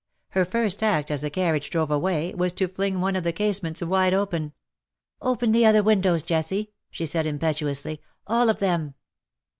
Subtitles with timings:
[0.29, 3.83] Her first act as the carriage drove away was to fling one of the casements
[3.83, 4.53] wide open."
[5.21, 8.95] Open the other windows, Jessie," she said im petuously;'^ all of them.".